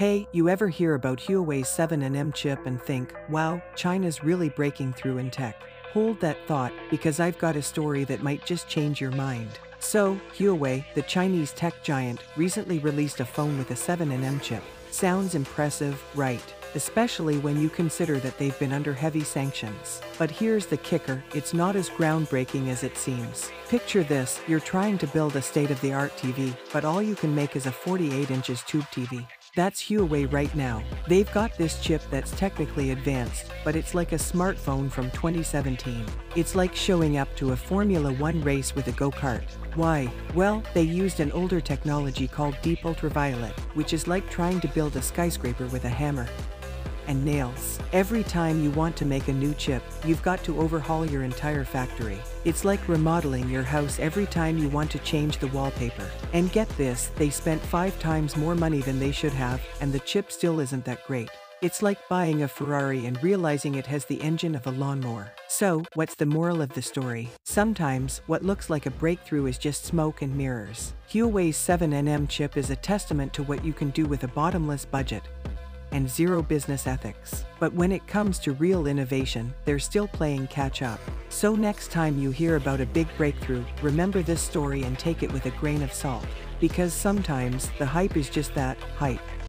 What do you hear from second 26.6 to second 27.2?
but all you